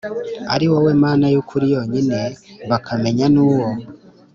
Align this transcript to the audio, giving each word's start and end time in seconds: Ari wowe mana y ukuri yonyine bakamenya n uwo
Ari 0.53 0.65
wowe 0.71 0.91
mana 1.03 1.25
y 1.33 1.37
ukuri 1.41 1.65
yonyine 1.75 2.19
bakamenya 2.69 3.25
n 3.33 3.35
uwo 3.47 3.67